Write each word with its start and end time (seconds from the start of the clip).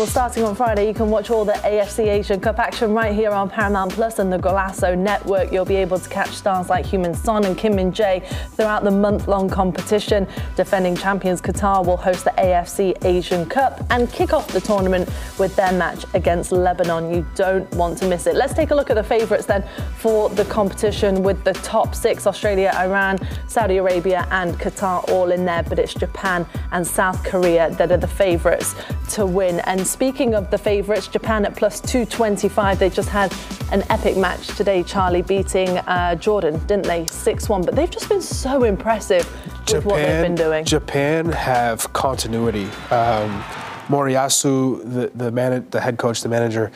Well, 0.00 0.06
starting 0.06 0.44
on 0.44 0.54
Friday, 0.54 0.88
you 0.88 0.94
can 0.94 1.10
watch 1.10 1.28
all 1.28 1.44
the 1.44 1.52
AFC 1.52 2.06
Asian 2.06 2.40
Cup 2.40 2.58
action 2.58 2.94
right 2.94 3.14
here 3.14 3.32
on 3.32 3.50
Paramount 3.50 3.92
Plus 3.92 4.18
and 4.18 4.32
the 4.32 4.38
Golazo 4.38 4.96
Network. 4.96 5.52
You'll 5.52 5.66
be 5.66 5.76
able 5.76 5.98
to 5.98 6.08
catch 6.08 6.30
stars 6.30 6.70
like 6.70 6.86
Heung-min 6.86 7.12
Son 7.12 7.44
and 7.44 7.54
Kim 7.54 7.76
Min 7.76 7.92
Jae 7.92 8.26
throughout 8.52 8.82
the 8.82 8.90
month-long 8.90 9.50
competition. 9.50 10.26
Defending 10.56 10.96
champions 10.96 11.42
Qatar 11.42 11.84
will 11.84 11.98
host 11.98 12.24
the 12.24 12.30
AFC 12.38 12.96
Asian 13.04 13.44
Cup 13.44 13.84
and 13.90 14.10
kick 14.10 14.32
off 14.32 14.48
the 14.48 14.60
tournament 14.62 15.06
with 15.38 15.54
their 15.54 15.72
match 15.72 16.06
against 16.14 16.50
Lebanon. 16.50 17.12
You 17.12 17.26
don't 17.34 17.70
want 17.74 17.98
to 17.98 18.08
miss 18.08 18.26
it. 18.26 18.36
Let's 18.36 18.54
take 18.54 18.70
a 18.70 18.74
look 18.74 18.88
at 18.88 18.94
the 18.94 19.04
favourites 19.04 19.44
then 19.44 19.68
for 19.98 20.30
the 20.30 20.46
competition 20.46 21.22
with 21.22 21.44
the 21.44 21.52
top 21.52 21.94
six: 21.94 22.26
Australia, 22.26 22.72
Iran, 22.74 23.18
Saudi 23.48 23.76
Arabia, 23.76 24.26
and 24.30 24.54
Qatar 24.58 25.06
all 25.10 25.30
in 25.30 25.44
there. 25.44 25.62
But 25.62 25.78
it's 25.78 25.92
Japan 25.92 26.46
and 26.72 26.86
South 26.86 27.22
Korea 27.22 27.68
that 27.72 27.92
are 27.92 27.98
the 27.98 28.08
favourites 28.08 28.74
to 29.10 29.26
win. 29.26 29.60
And 29.60 29.89
speaking 29.90 30.34
of 30.34 30.50
the 30.50 30.58
favourites, 30.58 31.08
Japan 31.08 31.44
at 31.44 31.56
plus 31.56 31.80
225. 31.80 32.78
They 32.78 32.90
just 32.90 33.08
had 33.08 33.34
an 33.72 33.82
epic 33.90 34.16
match 34.16 34.46
today, 34.48 34.82
Charlie, 34.82 35.22
beating 35.22 35.68
uh, 35.78 36.14
Jordan, 36.14 36.58
didn't 36.66 36.86
they? 36.86 37.06
6 37.06 37.48
1. 37.48 37.62
But 37.62 37.74
they've 37.76 37.90
just 37.90 38.08
been 38.08 38.22
so 38.22 38.64
impressive 38.64 39.30
with 39.46 39.66
Japan, 39.66 39.84
what 39.84 39.96
they've 39.96 40.22
been 40.22 40.34
doing. 40.34 40.64
Japan 40.64 41.32
have 41.32 41.92
continuity. 41.92 42.64
Um, 42.90 43.42
Moriyasu, 43.88 44.82
the 44.94 45.10
the, 45.14 45.32
man, 45.32 45.66
the 45.70 45.80
head 45.80 45.98
coach, 45.98 46.22
the 46.22 46.28
manager, 46.28 46.70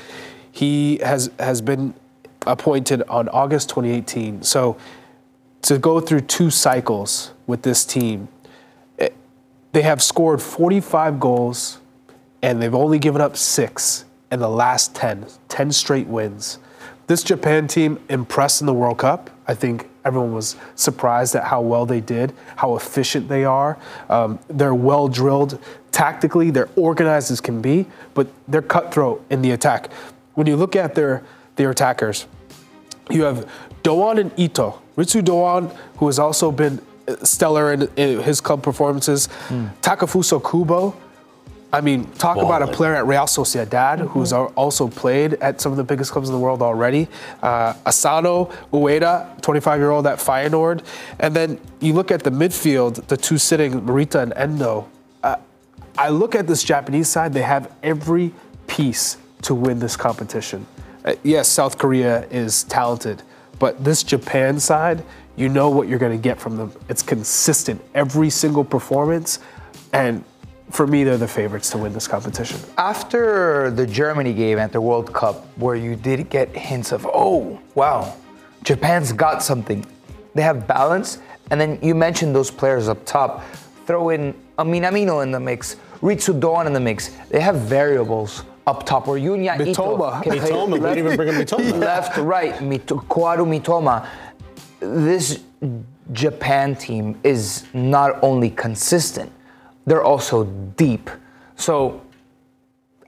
he 0.50 0.98
has 0.98 1.30
has 1.38 1.60
been 1.60 1.94
appointed 2.46 3.02
on 3.08 3.28
August 3.28 3.68
2018. 3.70 4.42
So 4.42 4.76
to 5.62 5.78
go 5.78 6.00
through 6.00 6.22
two 6.22 6.50
cycles 6.50 7.32
with 7.46 7.62
this 7.62 7.84
team, 7.84 8.28
it, 8.98 9.14
they 9.72 9.82
have 9.82 10.02
scored 10.02 10.42
45 10.42 11.20
goals 11.20 11.78
and 12.44 12.60
they've 12.60 12.74
only 12.74 12.98
given 12.98 13.22
up 13.22 13.38
six 13.38 14.04
in 14.30 14.38
the 14.38 14.48
last 14.48 14.94
10, 14.94 15.26
10 15.48 15.72
straight 15.72 16.06
wins. 16.06 16.58
This 17.06 17.22
Japan 17.22 17.66
team 17.66 17.98
impressed 18.10 18.60
in 18.60 18.66
the 18.66 18.74
World 18.74 18.98
Cup. 18.98 19.30
I 19.48 19.54
think 19.54 19.88
everyone 20.04 20.34
was 20.34 20.54
surprised 20.74 21.34
at 21.34 21.44
how 21.44 21.62
well 21.62 21.86
they 21.86 22.02
did, 22.02 22.34
how 22.56 22.76
efficient 22.76 23.28
they 23.28 23.46
are. 23.46 23.78
Um, 24.10 24.38
they're 24.48 24.74
well 24.74 25.08
drilled 25.08 25.58
tactically, 25.90 26.50
they're 26.50 26.68
organized 26.76 27.30
as 27.30 27.40
can 27.40 27.62
be, 27.62 27.86
but 28.12 28.26
they're 28.46 28.60
cutthroat 28.60 29.24
in 29.30 29.40
the 29.40 29.52
attack. 29.52 29.90
When 30.34 30.46
you 30.46 30.56
look 30.56 30.76
at 30.76 30.94
their, 30.94 31.22
their 31.56 31.70
attackers, 31.70 32.26
you 33.10 33.22
have 33.22 33.50
Doan 33.82 34.18
and 34.18 34.38
Ito. 34.38 34.82
Ritsu 34.98 35.24
Doan, 35.24 35.74
who 35.96 36.06
has 36.06 36.18
also 36.18 36.52
been 36.52 36.84
stellar 37.22 37.72
in, 37.72 37.88
in 37.96 38.20
his 38.22 38.42
club 38.42 38.62
performances. 38.62 39.28
Mm. 39.48 39.74
Takefusa 39.80 40.42
Kubo, 40.42 40.94
I 41.74 41.80
mean, 41.80 42.08
talk 42.12 42.36
about 42.36 42.62
a 42.62 42.68
player 42.68 42.94
at 42.94 43.04
Real 43.04 43.24
Sociedad 43.24 43.98
mm-hmm. 43.98 44.06
who's 44.06 44.32
also 44.32 44.86
played 44.86 45.34
at 45.34 45.60
some 45.60 45.72
of 45.72 45.76
the 45.76 45.82
biggest 45.82 46.12
clubs 46.12 46.28
in 46.28 46.32
the 46.32 46.38
world 46.38 46.62
already. 46.62 47.08
Uh, 47.42 47.74
Asano 47.84 48.44
Ueda, 48.72 49.42
25 49.42 49.80
year 49.80 49.90
old 49.90 50.06
at 50.06 50.20
Feyenoord. 50.20 50.84
And 51.18 51.34
then 51.34 51.60
you 51.80 51.92
look 51.92 52.12
at 52.12 52.22
the 52.22 52.30
midfield, 52.30 53.04
the 53.08 53.16
two 53.16 53.38
sitting, 53.38 53.80
Morita 53.80 54.22
and 54.22 54.32
Endo. 54.36 54.88
Uh, 55.24 55.34
I 55.98 56.10
look 56.10 56.36
at 56.36 56.46
this 56.46 56.62
Japanese 56.62 57.08
side, 57.08 57.32
they 57.32 57.42
have 57.42 57.74
every 57.82 58.32
piece 58.68 59.16
to 59.42 59.52
win 59.52 59.80
this 59.80 59.96
competition. 59.96 60.68
Uh, 61.04 61.14
yes, 61.24 61.48
South 61.48 61.76
Korea 61.76 62.24
is 62.28 62.62
talented, 62.64 63.20
but 63.58 63.82
this 63.82 64.04
Japan 64.04 64.60
side, 64.60 65.02
you 65.34 65.48
know 65.48 65.70
what 65.70 65.88
you're 65.88 65.98
going 65.98 66.16
to 66.16 66.22
get 66.22 66.38
from 66.38 66.56
them. 66.56 66.72
It's 66.88 67.02
consistent 67.02 67.82
every 67.96 68.30
single 68.30 68.62
performance. 68.62 69.40
And 69.92 70.24
for 70.70 70.86
me, 70.86 71.04
they're 71.04 71.18
the 71.18 71.28
favorites 71.28 71.70
to 71.70 71.78
win 71.78 71.92
this 71.92 72.08
competition. 72.08 72.58
After 72.78 73.70
the 73.70 73.86
Germany 73.86 74.32
game 74.32 74.58
at 74.58 74.72
the 74.72 74.80
World 74.80 75.12
Cup, 75.12 75.46
where 75.56 75.76
you 75.76 75.94
did 75.94 76.30
get 76.30 76.54
hints 76.56 76.92
of, 76.92 77.06
oh, 77.12 77.60
wow, 77.74 78.14
Japan's 78.62 79.12
got 79.12 79.42
something. 79.42 79.84
They 80.34 80.42
have 80.42 80.66
balance. 80.66 81.18
And 81.50 81.60
then 81.60 81.78
you 81.82 81.94
mentioned 81.94 82.34
those 82.34 82.50
players 82.50 82.88
up 82.88 83.04
top. 83.04 83.44
Throw 83.86 84.08
in 84.08 84.34
a 84.58 84.64
Minamino 84.64 85.22
in 85.22 85.30
the 85.30 85.40
mix, 85.40 85.76
Ritsu 86.00 86.38
Doan 86.40 86.66
in 86.66 86.72
the 86.72 86.80
mix. 86.80 87.10
They 87.28 87.40
have 87.40 87.56
variables 87.56 88.44
up 88.66 88.86
top 88.86 89.06
where 89.06 89.20
Yunya 89.20 89.56
Mitoma. 89.56 90.24
Ito 90.24 90.34
Mitoma, 90.34 90.72
we 90.72 90.80
didn't 90.80 90.98
even 90.98 91.16
bring 91.16 91.28
in 91.28 91.34
Mitoma. 91.34 91.78
Left, 91.78 92.16
right, 92.16 92.54
Mito, 92.54 93.04
Kaoru 93.06 93.44
Mitoma. 93.46 94.06
This 94.80 95.40
Japan 96.12 96.74
team 96.76 97.18
is 97.24 97.64
not 97.74 98.22
only 98.22 98.50
consistent, 98.50 99.30
they're 99.86 100.02
also 100.02 100.44
deep. 100.76 101.10
So 101.56 102.02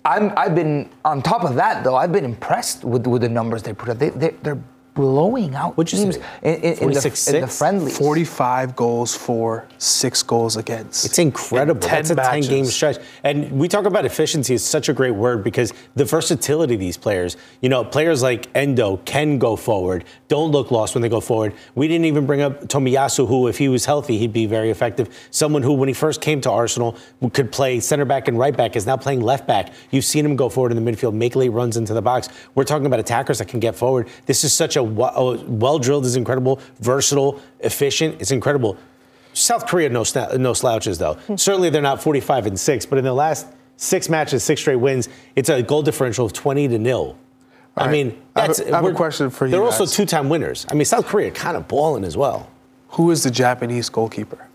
I'm, 0.04 0.32
I've 0.36 0.54
been 0.54 0.90
on 1.04 1.22
top 1.22 1.44
of 1.44 1.56
that 1.56 1.82
though. 1.84 1.96
I've 1.96 2.12
been 2.12 2.24
impressed 2.24 2.84
with, 2.84 3.06
with 3.06 3.22
the 3.22 3.28
numbers 3.28 3.62
they 3.62 3.72
put 3.72 3.88
up. 3.88 3.98
They, 3.98 4.10
they, 4.10 4.30
they're 4.42 4.62
blowing 4.96 5.54
out 5.54 5.76
What'd 5.76 5.96
you 5.96 6.04
teams 6.04 6.16
in, 6.42 6.54
in, 6.54 6.62
in, 6.62 6.70
the, 6.70 6.76
46, 6.76 7.28
in 7.28 7.40
the 7.42 7.46
friendlies. 7.46 7.98
45 7.98 8.74
goals 8.74 9.14
for, 9.14 9.68
six 9.78 10.22
goals 10.22 10.56
against. 10.56 11.04
It's 11.04 11.18
incredible. 11.18 11.82
In 11.82 11.88
10 11.88 12.04
That's 12.04 12.10
a 12.10 12.16
10 12.16 12.40
game 12.42 12.64
stretch. 12.64 12.96
And 13.22 13.52
we 13.52 13.68
talk 13.68 13.84
about 13.84 14.04
efficiency 14.04 14.54
is 14.54 14.64
such 14.64 14.88
a 14.88 14.92
great 14.92 15.12
word 15.12 15.44
because 15.44 15.72
the 15.94 16.04
versatility 16.04 16.74
of 16.74 16.80
these 16.80 16.96
players, 16.96 17.36
you 17.60 17.68
know, 17.68 17.84
players 17.84 18.22
like 18.22 18.48
Endo 18.56 18.96
can 19.04 19.38
go 19.38 19.54
forward, 19.54 20.04
don't 20.28 20.50
look 20.50 20.70
lost 20.70 20.94
when 20.94 21.02
they 21.02 21.08
go 21.08 21.20
forward. 21.20 21.54
We 21.74 21.86
didn't 21.86 22.06
even 22.06 22.26
bring 22.26 22.40
up 22.40 22.62
Tomiyasu, 22.62 23.28
who, 23.28 23.46
if 23.48 23.58
he 23.58 23.68
was 23.68 23.84
healthy, 23.84 24.18
he'd 24.18 24.32
be 24.32 24.46
very 24.46 24.70
effective. 24.70 25.28
Someone 25.30 25.62
who, 25.62 25.74
when 25.74 25.88
he 25.88 25.94
first 25.94 26.20
came 26.20 26.40
to 26.40 26.50
Arsenal, 26.50 26.96
could 27.32 27.52
play 27.52 27.80
center 27.80 28.06
back 28.06 28.28
and 28.28 28.38
right 28.38 28.56
back, 28.56 28.76
is 28.76 28.86
now 28.86 28.96
playing 28.96 29.20
left 29.20 29.46
back. 29.46 29.72
You've 29.90 30.04
seen 30.04 30.24
him 30.24 30.36
go 30.36 30.48
forward 30.48 30.72
in 30.72 30.82
the 30.82 30.90
midfield, 30.90 31.12
make 31.12 31.36
late 31.36 31.50
runs 31.50 31.76
into 31.76 31.92
the 31.92 32.02
box. 32.02 32.28
We're 32.54 32.64
talking 32.64 32.86
about 32.86 32.98
attackers 32.98 33.38
that 33.38 33.48
can 33.48 33.60
get 33.60 33.76
forward. 33.76 34.08
This 34.24 34.42
is 34.42 34.52
such 34.52 34.76
a 34.76 34.85
well 34.94 35.78
drilled, 35.78 36.04
is 36.04 36.16
incredible, 36.16 36.60
versatile, 36.80 37.40
efficient. 37.60 38.20
It's 38.20 38.30
incredible. 38.30 38.76
South 39.32 39.66
Korea, 39.66 39.88
no, 39.90 40.02
sna- 40.02 40.38
no 40.38 40.52
slouches, 40.54 40.98
though. 40.98 41.18
Certainly 41.36 41.70
they're 41.70 41.82
not 41.82 42.02
45 42.02 42.46
and 42.46 42.58
6, 42.58 42.86
but 42.86 42.98
in 42.98 43.04
the 43.04 43.12
last 43.12 43.46
six 43.76 44.08
matches, 44.08 44.42
six 44.42 44.60
straight 44.62 44.76
wins, 44.76 45.08
it's 45.34 45.50
a 45.50 45.62
goal 45.62 45.82
differential 45.82 46.24
of 46.24 46.32
20 46.32 46.68
to 46.68 46.78
nil. 46.78 47.18
I 47.76 47.82
right. 47.84 47.90
mean, 47.92 48.22
I 48.34 48.40
have 48.40 48.48
that's, 48.48 48.58
a- 48.60 48.68
I 48.72 48.76
have 48.76 48.80
a 48.80 48.84
we're- 48.86 48.96
question 48.96 49.28
for 49.28 49.44
you 49.46 49.50
They're 49.50 49.62
also 49.62 49.84
two 49.84 50.06
time 50.06 50.30
winners. 50.30 50.64
I 50.70 50.74
mean, 50.74 50.86
South 50.86 51.06
Korea 51.06 51.30
kind 51.30 51.56
of 51.56 51.68
balling 51.68 52.04
as 52.04 52.16
well. 52.16 52.48
Who 52.90 53.10
is 53.10 53.22
the 53.22 53.30
Japanese 53.30 53.90
goalkeeper? 53.90 54.48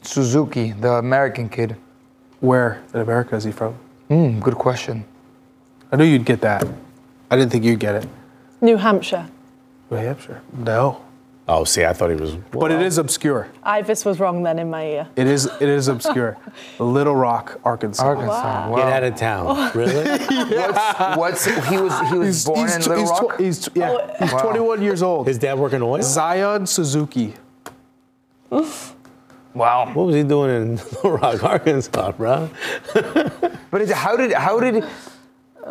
Suzuki, 0.00 0.72
the 0.72 0.92
American 0.92 1.48
kid. 1.50 1.76
Where 2.40 2.82
in 2.94 3.00
America 3.00 3.36
is 3.36 3.44
he 3.44 3.52
from? 3.52 3.74
Hmm, 4.08 4.38
good 4.40 4.54
question. 4.54 5.04
I 5.92 5.96
knew 5.96 6.04
you'd 6.04 6.24
get 6.24 6.40
that. 6.42 6.66
I 7.30 7.36
didn't 7.36 7.52
think 7.52 7.64
you'd 7.64 7.80
get 7.80 7.94
it. 7.96 8.08
New 8.60 8.76
Hampshire. 8.76 9.28
New 9.94 10.00
Hampshire. 10.06 10.40
No. 10.52 11.00
Oh, 11.46 11.64
see, 11.64 11.84
I 11.84 11.92
thought 11.92 12.08
he 12.08 12.16
was. 12.16 12.36
But 12.52 12.70
it 12.72 12.80
is 12.80 12.96
obscure. 12.96 13.48
Ivis 13.66 14.06
was 14.06 14.18
wrong 14.18 14.42
then 14.42 14.58
in 14.58 14.70
my 14.70 14.86
ear. 14.86 15.08
It 15.14 15.26
is 15.26 15.44
it 15.60 15.68
is 15.68 15.88
obscure. 15.88 16.38
Little 16.78 17.14
Rock, 17.14 17.60
Arkansas. 17.64 18.02
Arkansas. 18.02 18.70
Wow. 18.70 18.76
Get 18.76 18.86
out 18.92 19.02
of 19.04 19.16
town. 19.16 19.70
Really? 19.74 20.18
What's 21.18 21.44
he 21.44 21.76
was 21.78 22.00
he 22.10 22.16
was 22.16 22.44
born 22.46 22.70
in 22.70 22.80
tw- 22.80 22.86
Little 22.88 22.96
he's 23.02 23.10
Rock. 23.10 23.36
tw- 23.36 23.40
he's 23.40 23.58
tw- 23.68 23.76
yeah, 23.76 23.90
oh, 23.90 24.14
he's 24.18 24.32
Wow. 24.32 24.38
21 24.42 24.82
years 24.82 25.02
old. 25.02 25.26
His 25.26 25.36
dad 25.38 25.58
working 25.58 25.82
oil? 25.82 26.00
Zion 26.02 26.66
Suzuki. 26.66 27.34
wow. 28.50 29.90
What 29.92 30.06
was 30.06 30.14
he 30.14 30.22
doing 30.22 30.50
in 30.50 30.76
Little 30.76 31.18
Rock, 31.18 31.42
Arkansas, 31.44 32.12
bro? 32.12 32.48
But 32.94 33.82
it's, 33.82 33.92
how 33.92 34.16
did 34.16 34.32
how 34.32 34.60
did 34.60 34.82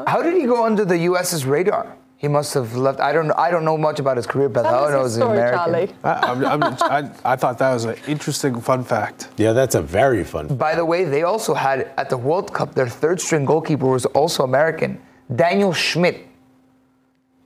how 0.05 0.21
did 0.21 0.35
he 0.35 0.45
go 0.45 0.65
under 0.65 0.85
the 0.85 0.97
U.S.'s 0.99 1.45
radar? 1.45 1.95
He 2.23 2.29
must 2.29 2.53
have 2.53 2.77
left. 2.77 3.01
I 3.01 3.11
don't. 3.11 3.31
I 3.31 3.51
don't 3.51 3.65
know 3.65 3.77
much 3.77 3.99
about 3.99 4.15
his 4.15 4.25
career, 4.25 4.47
but 4.47 4.63
Tell 4.63 4.75
all 4.75 4.85
I 4.85 4.91
know 4.91 5.01
us 5.01 5.07
is 5.07 5.15
his 5.15 5.23
story, 5.23 5.37
American. 5.39 5.59
Charlie. 5.59 5.89
I, 6.05 6.13
I'm, 6.13 6.63
I'm, 6.63 6.63
I, 6.79 7.11
I 7.33 7.35
thought 7.35 7.57
that 7.57 7.73
was 7.73 7.83
an 7.83 7.97
interesting 8.07 8.61
fun 8.61 8.81
fact. 8.85 9.27
Yeah, 9.35 9.51
that's 9.51 9.75
a 9.75 9.81
very 9.81 10.23
fun. 10.23 10.47
By 10.55 10.73
the 10.73 10.85
way, 10.85 11.03
they 11.03 11.23
also 11.23 11.53
had 11.53 11.91
at 11.97 12.09
the 12.09 12.15
World 12.15 12.53
Cup 12.53 12.75
their 12.75 12.87
third 12.87 13.19
string 13.19 13.43
goalkeeper 13.43 13.87
was 13.87 14.05
also 14.05 14.45
American, 14.45 15.01
Daniel 15.35 15.73
Schmidt. 15.73 16.25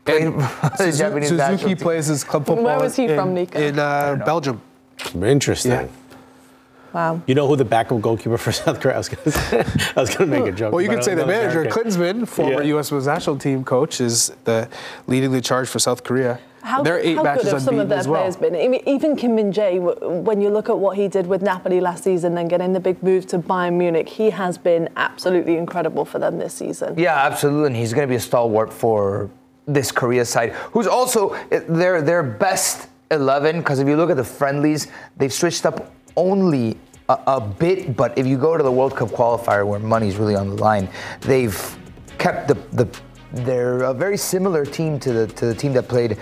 Played 0.06 0.22
And 0.26 0.44
for 0.44 0.68
Suzu- 0.68 0.98
Japanese 1.00 1.30
Suzuki 1.30 1.74
plays 1.74 2.06
his 2.06 2.24
club 2.24 2.46
football. 2.46 2.66
Where 2.66 2.80
was 2.80 2.96
he 2.96 3.06
in, 3.06 3.16
from, 3.16 3.34
Nico? 3.34 3.60
In 3.60 3.80
uh, 3.80 4.22
Belgium. 4.24 4.62
Interesting. 5.16 5.72
Yeah. 5.72 5.88
Wow. 6.94 7.22
You 7.28 7.36
know 7.36 7.48
who 7.48 7.56
the 7.56 7.66
backup 7.66 8.02
goalkeeper 8.02 8.38
for 8.38 8.52
South 8.64 8.80
Korea? 8.80 8.96
I 8.96 8.98
was 8.98 9.10
gonna 9.10 9.66
I 9.96 10.00
was 10.02 10.16
gonna 10.16 10.26
make 10.32 10.46
a 10.46 10.52
joke. 10.52 10.72
Well, 10.74 10.82
you 10.82 10.88
but 10.88 10.96
could 10.96 11.04
say 11.04 11.16
the 11.16 11.26
manager, 11.26 11.62
American. 11.62 11.84
Klinsmann, 11.92 12.28
former 12.28 12.62
Yeah. 12.62 12.74
U.S. 12.76 12.92
women's 12.92 13.08
national 13.08 13.38
team 13.38 13.64
coach, 13.64 14.00
is 14.02 14.32
the 14.46 14.70
leading 15.08 15.32
the 15.32 15.42
charge 15.42 15.68
for 15.68 15.80
South 15.80 16.04
Korea. 16.04 16.40
How, 16.64 16.84
They're 16.84 17.00
eight 17.00 17.16
how 17.16 17.24
matches 17.24 17.46
good 17.46 17.54
have 17.54 17.62
some 17.62 17.76
of 17.76 17.80
unbeaten 17.82 17.90
their 17.90 17.98
as 18.00 18.08
well. 18.10 18.22
players 18.22 18.36
been? 18.36 18.54
I 18.56 18.68
mean, 18.68 18.82
even 18.86 19.16
Kim 19.16 19.36
Min 19.36 19.54
Jae, 19.54 19.80
when 20.24 20.42
you 20.42 20.50
look 20.50 20.68
at 20.68 20.78
what 20.78 20.98
he 20.98 21.08
did 21.08 21.26
with 21.26 21.42
Napoli 21.42 21.80
last 21.80 22.04
season, 22.04 22.36
then 22.36 22.50
getting 22.50 22.74
the 22.74 22.80
big 22.82 23.02
move 23.02 23.26
to 23.28 23.40
Bayern 23.40 23.76
Munich, 23.78 24.10
he 24.10 24.32
has 24.32 24.58
been 24.58 24.90
absolutely 24.98 25.56
incredible 25.56 26.04
for 26.04 26.20
them 26.20 26.38
this 26.40 26.54
season. 26.54 26.98
Yeah, 27.00 27.16
absolutely. 27.16 27.68
And 27.68 27.76
he's 27.78 27.94
going 27.94 28.06
to 28.06 28.12
be 28.12 28.18
a 28.18 28.20
stalwart 28.20 28.74
for 28.74 29.30
this 29.66 29.94
Korea 29.94 30.26
side, 30.26 30.52
who's 30.74 30.88
also 30.88 31.32
eh, 31.52 31.62
their 31.70 32.02
their 32.02 32.22
best 32.24 32.90
11. 33.12 33.60
Because 33.60 33.80
if 33.80 33.88
you 33.88 33.96
look 33.96 34.10
at 34.10 34.18
the 34.18 34.24
friendlies, 34.26 34.88
they've 35.16 35.32
switched 35.32 35.66
up 35.66 35.94
only 36.18 36.78
a, 37.08 37.18
a 37.28 37.42
bit. 37.42 37.96
But 37.96 38.18
if 38.18 38.28
you 38.28 38.38
go 38.38 38.58
to 38.58 38.64
the 38.64 38.72
World 38.72 38.96
Cup 38.96 39.10
qualifier, 39.10 39.66
where 39.66 39.80
money's 39.80 40.18
really 40.18 40.36
on 40.36 40.50
the 40.50 40.62
line, 40.62 40.90
they've 41.22 41.78
kept 42.18 42.50
the 42.50 42.56
the. 42.74 42.88
They're 43.34 43.84
a 43.84 43.94
very 43.94 44.18
similar 44.18 44.66
team 44.66 45.00
to 45.00 45.14
the 45.14 45.28
to 45.28 45.46
the 45.48 45.56
team 45.56 45.74
that 45.74 45.88
played 45.88 46.18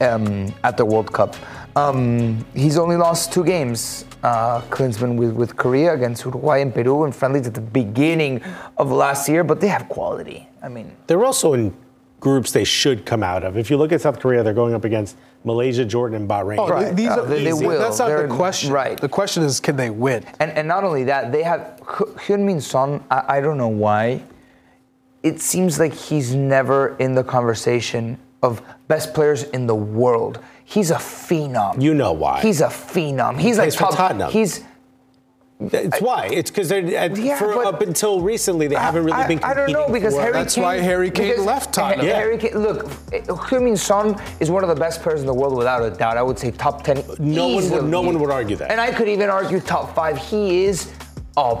um, 0.00 0.52
at 0.64 0.76
the 0.76 0.84
World 0.84 1.12
Cup. 1.12 1.34
Um, 1.74 2.44
he's 2.54 2.76
only 2.76 2.96
lost 2.96 3.32
two 3.32 3.44
games, 3.44 4.04
uh, 4.22 4.60
with, 4.70 5.32
with 5.32 5.56
Korea 5.56 5.94
against 5.94 6.24
Uruguay 6.24 6.60
and 6.60 6.74
Peru 6.74 7.04
in 7.04 7.12
friendlies 7.12 7.46
at 7.46 7.54
the 7.54 7.62
beginning 7.62 8.42
of 8.76 8.90
last 8.90 9.28
year, 9.28 9.42
but 9.42 9.60
they 9.60 9.68
have 9.68 9.88
quality. 9.88 10.46
I 10.62 10.68
mean, 10.68 10.92
They're 11.06 11.24
also 11.24 11.54
in 11.54 11.74
groups 12.22 12.52
they 12.52 12.62
should 12.62 13.04
come 13.04 13.20
out 13.24 13.42
of. 13.42 13.56
If 13.58 13.68
you 13.68 13.76
look 13.76 13.90
at 13.90 14.00
South 14.00 14.20
Korea, 14.20 14.44
they're 14.44 14.54
going 14.54 14.74
up 14.74 14.84
against 14.84 15.16
Malaysia, 15.44 15.84
Jordan, 15.84 16.16
and 16.20 16.30
Bahrain. 16.30 16.56
Oh, 16.56 16.68
Right. 16.68 16.94
these 16.94 17.08
Uh, 17.08 17.18
are, 17.22 17.26
they- 17.26 17.42
they 17.42 17.50
easy. 17.50 17.66
will. 17.66 17.80
That's 17.80 17.98
not 17.98 18.06
They're- 18.06 18.28
the 18.28 18.34
question. 18.36 18.72
right. 18.72 18.96
The 18.96 19.08
question 19.08 19.42
is, 19.42 19.58
can 19.58 19.74
they 19.74 19.90
win? 19.90 20.22
and, 20.38 20.52
and 20.52 20.68
not 20.68 20.84
only 20.84 21.02
that, 21.04 21.32
they 21.32 21.42
have 21.42 21.80
Heung-min 22.26 22.60
Son. 22.60 23.02
I, 23.10 23.24
I 23.36 23.40
don't 23.40 23.58
know 23.58 23.66
why. 23.66 24.22
It 25.24 25.40
seems 25.40 25.80
like 25.80 25.92
he's 25.94 26.32
never 26.32 26.94
in 27.00 27.16
the 27.16 27.24
conversation 27.24 28.18
of 28.40 28.62
best 28.86 29.14
players 29.14 29.42
in 29.42 29.66
the 29.66 29.74
world. 29.74 30.38
He's 30.64 30.92
a 30.92 30.96
phenom. 30.96 31.82
You 31.82 31.92
know 31.92 32.12
why. 32.12 32.40
He's 32.40 32.60
a 32.60 32.68
phenom. 32.68 33.36
He's 33.36 33.58
like 33.58 33.70
plays 33.70 33.74
for 33.74 33.84
top. 33.86 33.94
Tottenham. 33.96 34.30
He's 34.30 34.62
It's 35.72 36.00
why. 36.00 36.26
It's 36.26 36.50
because 36.50 36.68
they're 36.68 36.80
Yeah, 36.80 37.38
for 37.38 37.54
but- 37.54 37.66
up 37.66 37.80
until 37.82 38.20
recently 38.20 38.66
they 38.68 38.74
haven't 38.74 39.04
really 39.04 39.12
I, 39.16 39.26
been. 39.28 39.38
Competing. 39.38 39.50
I 39.50 39.54
don't 39.66 39.72
know 39.72 39.84
competing 39.84 39.94
because 40.02 40.14
for- 40.14 40.20
Harry 40.22 40.32
That's 40.32 40.54
Kane. 40.54 40.64
why 40.64 40.78
Harry 40.80 41.10
Kane 41.10 41.44
left 41.44 41.72
Tottenham. 41.72 42.06
Yeah. 42.06 42.14
Harry 42.16 42.38
Kane, 42.38 42.58
look, 42.58 42.86
Heung-Min 43.10 43.76
Son 43.76 44.16
is 44.40 44.50
one 44.50 44.62
of 44.62 44.68
the 44.68 44.74
best 44.74 45.02
players 45.02 45.20
in 45.20 45.26
the 45.26 45.34
world 45.34 45.56
without 45.56 45.82
a 45.82 45.90
doubt. 45.90 46.16
I 46.16 46.22
would 46.22 46.38
say 46.38 46.50
top 46.50 46.82
ten. 46.84 47.02
No 47.18 47.48
one 47.48 47.70
would- 47.70 47.84
no 47.84 48.00
one 48.02 48.18
would 48.20 48.30
argue 48.30 48.56
that. 48.56 48.70
And 48.70 48.80
I 48.80 48.90
could 48.92 49.08
even 49.08 49.28
argue 49.30 49.60
top 49.60 49.94
five. 49.94 50.18
He 50.18 50.64
is 50.64 50.90
a 51.36 51.56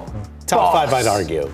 top 0.46 0.72
five. 0.72 0.92
I'd 0.92 1.06
argue. 1.06 1.50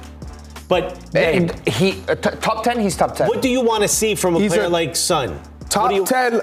But 0.69 0.99
And 1.15 1.51
he 1.67 2.03
uh, 2.09 2.15
t- 2.15 2.31
top 2.43 2.63
ten. 2.63 2.79
He's 2.79 2.95
top 2.97 3.15
ten. 3.17 3.27
what 3.29 3.41
do 3.41 3.49
you 3.49 3.61
want 3.63 3.83
to 3.83 3.89
see 3.89 4.15
from 4.15 4.37
a 4.37 4.39
He's 4.39 4.53
player 4.53 4.67
a 4.67 4.69
like 4.69 4.97
Son? 4.97 5.41
Top 5.71 5.93
you- 5.93 6.05
10 6.05 6.41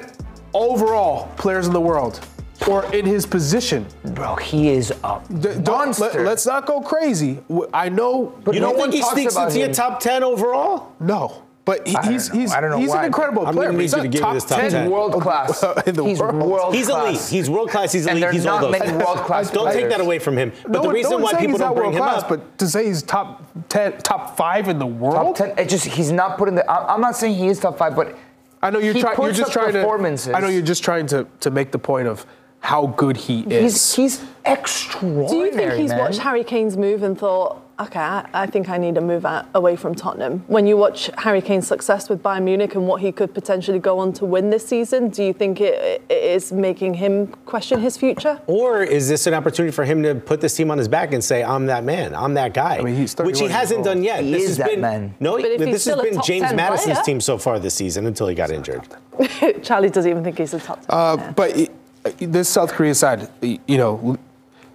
overall 0.53 1.27
players 1.37 1.67
in 1.67 1.73
the 1.73 1.81
world 1.81 2.19
or 2.67 2.85
in 2.93 3.05
his 3.05 3.25
position. 3.25 3.85
Bro, 4.03 4.35
he 4.37 4.69
is 4.69 4.91
a 5.03 5.21
D- 5.29 5.49
Don't, 5.61 5.67
monster. 5.67 6.23
let, 6.23 6.33
us 6.37 6.45
not 6.45 6.65
go 6.65 6.81
crazy. 6.81 7.39
I 7.73 7.89
know, 7.89 8.33
But 8.43 8.55
You 8.55 8.61
no 8.61 8.69
don't 8.69 8.77
one 8.79 8.91
think 8.91 9.03
he 9.03 9.09
sneaks 9.09 9.33
about 9.35 9.47
into 9.49 9.59
your 9.59 9.73
top 9.73 9.99
ten 9.99 10.23
overall? 10.23 10.93
no. 10.99 11.41
But 11.65 11.87
he, 11.87 11.95
I 11.95 12.01
don't 12.03 12.11
he's 12.13 12.29
know. 12.31 12.39
he's 12.39 12.53
I 12.53 12.61
don't 12.61 12.69
know 12.69 12.77
he's 12.77 12.89
why. 12.89 12.99
an 12.99 13.05
incredible 13.05 13.47
I'm 13.47 13.55
player. 13.55 13.71
need 13.71 13.81
he's 13.81 13.93
you 13.95 14.03
to 14.03 14.07
give 14.07 14.21
me 14.21 14.25
top 14.25 14.33
this 14.35 14.45
top 14.45 14.59
10 14.59 14.69
10. 14.69 14.91
world 14.91 15.13
class. 15.19 15.63
in 15.87 15.95
the 15.95 16.03
he's 16.03 16.19
world. 16.19 16.35
world 16.35 16.75
He's 16.75 16.89
elite. 16.89 17.19
He's 17.27 17.49
world 17.49 17.69
class. 17.71 17.91
He's 17.91 18.05
elite. 18.05 18.21
there's 18.21 18.35
He's 18.35 18.45
all 18.45 18.61
not 18.61 18.71
those. 18.71 18.79
many 18.79 18.91
world-class 19.03 19.49
Don't 19.49 19.73
take 19.73 19.89
that 19.89 19.99
away 19.99 20.19
from 20.19 20.37
him. 20.37 20.51
But 20.61 20.73
No 20.73 20.73
the 20.73 20.79
one- 20.79 20.87
no 20.89 20.93
reason 20.93 21.21
why 21.23 21.33
people 21.33 21.57
don't 21.57 21.75
bring 21.75 21.93
him 21.93 21.97
class, 22.03 22.21
up. 22.21 22.29
but 22.29 22.57
to 22.59 22.67
say 22.67 22.85
he's 22.85 23.01
top 23.01 23.41
ten, 23.67 23.97
top 23.97 24.37
five 24.37 24.67
in 24.67 24.77
the 24.77 24.85
Top 24.85 24.93
world. 24.95 25.35
ten. 25.37 25.57
It 25.57 25.67
just 25.67 25.85
he's 25.85 26.11
not 26.11 26.37
putting 26.37 26.53
the. 26.53 26.69
I- 26.69 26.93
I'm 26.93 27.01
not 27.01 27.15
saying 27.15 27.33
he 27.33 27.47
is 27.47 27.59
top 27.59 27.79
five, 27.79 27.95
but 27.95 28.15
I 28.61 28.69
know 28.69 28.77
you're 28.77 28.93
he 28.93 29.01
trying. 29.01 29.19
You're 29.19 29.31
just 29.31 29.47
up 29.57 29.71
trying 29.71 29.73
to. 29.73 30.35
I 30.35 30.39
know 30.41 30.49
you're 30.49 30.61
just 30.61 30.83
trying 30.83 31.07
to 31.07 31.25
to 31.39 31.49
make 31.49 31.71
the 31.71 31.79
point 31.79 32.07
of 32.07 32.27
how 32.65 32.87
good 32.87 33.15
he 33.17 33.41
is. 33.43 33.95
He's 33.95 34.19
he's 34.19 34.25
extraordinary. 34.45 35.27
Do 35.29 35.35
you 35.37 35.51
think 35.51 35.73
he's 35.81 35.89
man. 35.91 35.99
watched 35.99 36.19
Harry 36.19 36.43
Kane's 36.43 36.77
move 36.77 37.03
and 37.03 37.17
thought, 37.17 37.61
okay, 37.79 37.99
I, 37.99 38.27
I 38.33 38.45
think 38.47 38.69
I 38.69 38.77
need 38.77 38.95
to 38.95 39.01
move 39.01 39.25
out, 39.25 39.45
away 39.53 39.75
from 39.75 39.93
Tottenham? 39.95 40.43
When 40.47 40.65
you 40.65 40.75
watch 40.77 41.09
Harry 41.19 41.41
Kane's 41.41 41.67
success 41.67 42.09
with 42.09 42.23
Bayern 42.23 42.43
Munich 42.43 42.73
and 42.75 42.87
what 42.87 43.01
he 43.01 43.11
could 43.11 43.33
potentially 43.33 43.79
go 43.79 43.99
on 43.99 44.13
to 44.13 44.25
win 44.25 44.49
this 44.49 44.65
season, 44.67 45.09
do 45.09 45.23
you 45.23 45.33
think 45.33 45.61
it, 45.61 46.03
it 46.09 46.23
is 46.23 46.51
making 46.51 46.95
him 46.95 47.27
question 47.45 47.79
his 47.81 47.97
future? 47.97 48.39
Or 48.47 48.83
is 48.83 49.07
this 49.09 49.27
an 49.27 49.33
opportunity 49.33 49.71
for 49.71 49.85
him 49.85 50.01
to 50.03 50.15
put 50.15 50.41
this 50.41 50.55
team 50.55 50.71
on 50.71 50.77
his 50.77 50.87
back 50.87 51.13
and 51.13 51.23
say, 51.23 51.43
"I'm 51.43 51.65
that 51.67 51.83
man. 51.83 52.15
I'm 52.15 52.33
that 52.35 52.53
guy," 52.53 52.81
mean, 52.81 52.95
he's 52.95 53.15
which 53.15 53.39
he 53.39 53.47
hasn't 53.47 53.83
done 53.83 54.03
yet. 54.03 54.23
He 54.23 54.31
this 54.31 54.43
is 54.43 54.47
has 54.49 54.57
that 54.57 54.69
been, 54.69 54.81
man. 54.81 55.15
No, 55.19 55.37
But 55.37 55.45
if 55.51 55.61
he's 55.61 55.69
this 55.75 55.81
still 55.83 56.01
has 56.03 56.09
been 56.09 56.21
James 56.23 56.51
Maddison's 56.53 56.93
player- 56.93 57.03
team 57.03 57.21
so 57.21 57.37
far 57.37 57.59
this 57.59 57.73
season 57.75 58.05
until 58.07 58.27
he 58.27 58.35
got 58.35 58.49
injured. 58.51 58.81
Charlie 59.63 59.89
doesn't 59.89 60.09
even 60.09 60.23
think 60.23 60.37
he's 60.37 60.53
a 60.53 60.59
top 60.59 60.81
10 60.81 60.85
Uh, 60.89 61.15
player. 61.17 61.33
but 61.35 61.57
it- 61.57 61.71
this 62.19 62.49
South 62.49 62.71
Korea 62.73 62.95
side, 62.95 63.29
you 63.41 63.77
know, 63.77 64.17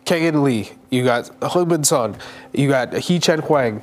Kang 0.05 0.43
Lee, 0.43 0.71
you 0.91 1.05
got 1.05 1.25
Heung-min 1.41 1.85
Son, 1.85 2.17
you 2.53 2.69
got 2.69 2.93
Hee-chan 2.95 3.41
Hwang. 3.41 3.83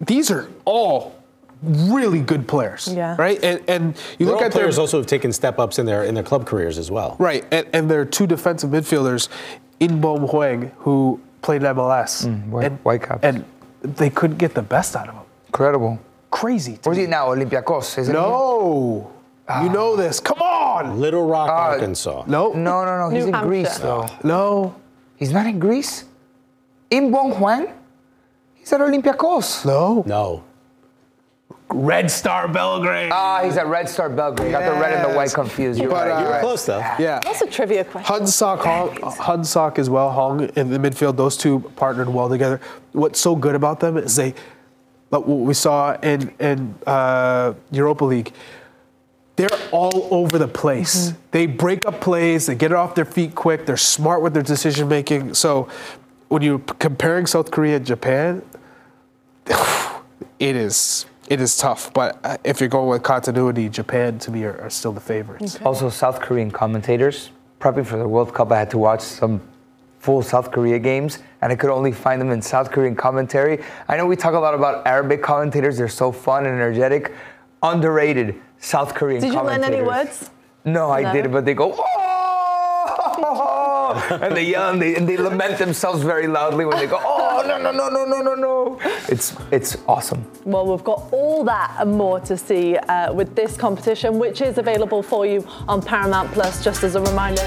These 0.00 0.30
are 0.30 0.48
all 0.64 1.14
really 1.62 2.20
good 2.20 2.46
players, 2.46 2.88
Yeah. 2.92 3.16
right? 3.18 3.42
And, 3.42 3.62
and 3.68 3.96
you 4.18 4.26
They're 4.26 4.34
look 4.34 4.36
all 4.40 4.44
at 4.46 4.52
their 4.52 4.62
players 4.62 4.78
also 4.78 4.98
have 4.98 5.06
taken 5.06 5.32
step 5.32 5.58
ups 5.58 5.78
in 5.78 5.86
their 5.86 6.02
in 6.04 6.14
their 6.14 6.24
club 6.24 6.44
careers 6.46 6.76
as 6.76 6.90
well. 6.90 7.16
right, 7.18 7.44
and, 7.50 7.66
and 7.72 7.90
their 7.90 8.04
two 8.04 8.26
defensive 8.26 8.70
midfielders, 8.70 9.28
In-beom 9.80 10.28
Hwang, 10.28 10.72
who 10.78 11.20
played 11.40 11.62
in 11.62 11.68
MLS, 11.74 12.26
mm, 12.26 12.48
White- 12.48 12.64
and, 12.66 12.78
Whitecaps. 12.80 13.20
and 13.22 13.44
they 13.82 14.10
couldn't 14.10 14.36
get 14.38 14.54
the 14.54 14.62
best 14.62 14.94
out 14.96 15.08
of 15.08 15.14
him. 15.14 15.22
incredible. 15.46 15.98
Crazy. 16.30 16.76
to 16.78 16.80
Where's 16.88 16.98
he 16.98 17.06
now? 17.06 17.28
Olympiacos. 17.28 17.96
Isn't 17.98 18.12
No, 18.12 19.10
you 19.62 19.68
know 19.68 19.96
this. 19.96 20.20
Come 20.20 20.40
on. 20.40 21.00
Little 21.00 21.26
Rock, 21.26 21.48
Uh, 21.50 21.52
Arkansas. 21.52 22.24
No. 22.26 22.52
No, 22.52 22.84
no, 22.84 22.98
no. 22.98 23.08
He's 23.10 23.24
New 23.24 23.28
in 23.28 23.34
Hampshire. 23.34 23.48
Greece 23.48 23.78
though. 23.78 24.06
no, 24.22 24.74
He's 25.16 25.32
not 25.32 25.46
in 25.46 25.58
Greece. 25.58 26.04
In-beom 26.90 27.34
Hwang. 27.36 27.68
He's 28.54 28.72
at 28.72 28.80
Olympiacos. 28.80 29.64
no. 29.64 30.02
No. 30.06 30.42
Red 31.70 32.10
Star 32.10 32.46
Belgrade. 32.46 33.10
Ah, 33.12 33.40
he's 33.42 33.56
at 33.56 33.66
Red 33.66 33.88
Star 33.88 34.08
Belgrade. 34.08 34.52
Got 34.52 34.64
the 34.64 34.78
red 34.80 34.92
and 34.92 35.04
the 35.10 35.16
white 35.16 35.24
Yes. 35.24 35.34
confused. 35.34 35.80
You're 35.80 35.90
But, 35.90 36.06
right. 36.08 36.10
uh, 36.12 36.14
you're 36.14 36.22
You're 36.22 36.30
right. 36.32 36.40
close 36.40 36.66
though. 36.66 36.78
yeah. 36.98 37.20
That's 37.24 37.40
a 37.42 37.46
trivia 37.46 37.84
question. 37.84 38.14
Hunsok, 38.14 38.58
Hong, 38.60 38.90
Hunsok 38.90 39.78
as 39.78 39.90
well, 39.90 40.10
Hong 40.10 40.40
in 40.56 40.70
the 40.70 40.78
midfield. 40.78 41.16
Those 41.16 41.36
two 41.36 41.60
partnered 41.74 42.08
well 42.08 42.28
together. 42.28 42.60
What's 42.92 43.18
so 43.18 43.34
good 43.34 43.54
about 43.54 43.80
them 43.80 43.96
is 43.96 44.14
they, 44.14 44.34
like 45.10 45.26
what 45.26 45.38
we 45.40 45.54
saw 45.54 45.96
in 46.02 46.32
in 46.38 46.74
uh, 46.86 47.54
Europa 47.72 48.04
League. 48.04 48.32
They're 49.36 49.48
all 49.72 50.08
over 50.12 50.38
the 50.38 50.46
place. 50.48 51.12
They 51.32 51.46
break 51.46 51.86
up 51.86 52.00
plays. 52.00 52.46
They 52.46 52.54
get 52.54 52.70
it 52.70 52.76
off 52.76 52.94
their 52.94 53.04
feet 53.04 53.34
quick. 53.34 53.66
They're 53.66 53.76
smart 53.76 54.22
with 54.22 54.32
their 54.32 54.42
decision 54.42 54.88
making. 54.88 55.34
So, 55.34 55.68
when 56.28 56.42
you're 56.42 56.60
comparing 56.60 57.26
South 57.26 57.50
Korea 57.50 57.76
and 57.76 57.86
Japan, 57.86 58.42
it 60.38 60.56
is 60.56 61.06
it 61.28 61.40
is 61.40 61.56
tough. 61.56 61.92
But 61.92 62.18
uh, 62.22 62.36
if 62.44 62.60
you're 62.60 62.68
going 62.68 62.88
with 62.88 63.02
continuity, 63.02 63.68
Japan 63.68 64.18
to 64.20 64.30
me 64.30 64.44
are, 64.44 64.60
are 64.60 64.70
still 64.70 64.92
the 64.92 65.00
favorites. 65.00 65.58
Also, 65.64 65.88
South 65.88 66.20
Korean 66.20 66.50
commentators. 66.50 67.30
Prepping 67.60 67.86
for 67.86 67.96
the 67.96 68.06
World 68.06 68.34
Cup, 68.34 68.52
I 68.52 68.58
had 68.58 68.70
to 68.70 68.78
watch 68.78 69.00
some 69.00 69.40
full 69.98 70.20
South 70.20 70.50
Korea 70.50 70.78
games, 70.78 71.20
and 71.40 71.50
I 71.50 71.56
could 71.56 71.70
only 71.70 71.92
find 71.92 72.20
them 72.20 72.30
in 72.30 72.42
South 72.42 72.70
Korean 72.70 72.94
commentary. 72.94 73.64
I 73.88 73.96
know 73.96 74.04
we 74.04 74.16
talk 74.16 74.34
a 74.34 74.38
lot 74.38 74.54
about 74.54 74.86
Arabic 74.86 75.22
commentators, 75.22 75.78
they're 75.78 75.88
so 75.88 76.12
fun 76.12 76.44
and 76.44 76.54
energetic. 76.54 77.14
Underrated. 77.62 78.38
South 78.64 78.94
Korean. 78.94 79.20
Did 79.20 79.34
you 79.34 79.42
learn 79.42 79.62
any 79.62 79.82
words? 79.82 80.30
No, 80.64 80.90
I 80.90 81.02
No. 81.02 81.12
did, 81.12 81.30
but 81.30 81.44
they 81.44 81.52
go. 81.52 81.74
Oh! 81.76 81.92
and 84.22 84.34
they 84.34 84.44
yell 84.44 84.70
and 84.70 84.80
they, 84.80 84.96
and 84.96 85.06
they 85.06 85.18
lament 85.18 85.58
themselves 85.58 86.02
very 86.02 86.26
loudly 86.26 86.64
when 86.64 86.78
they 86.78 86.86
go, 86.86 86.98
oh 87.02 87.44
no 87.46 87.58
no 87.58 87.70
no 87.70 87.88
no 87.90 88.04
no 88.06 88.22
no 88.22 88.34
no! 88.34 88.78
It's 89.08 89.36
it's 89.50 89.76
awesome. 89.86 90.24
Well, 90.46 90.66
we've 90.66 90.82
got 90.82 91.12
all 91.12 91.44
that 91.44 91.76
and 91.78 91.92
more 91.92 92.20
to 92.20 92.36
see 92.36 92.76
uh, 92.78 93.12
with 93.12 93.34
this 93.36 93.56
competition, 93.58 94.18
which 94.18 94.40
is 94.40 94.56
available 94.56 95.02
for 95.02 95.26
you 95.26 95.46
on 95.68 95.82
Paramount 95.82 96.32
Plus, 96.32 96.64
just 96.64 96.82
as 96.84 96.94
a 96.94 97.02
reminder. 97.02 97.46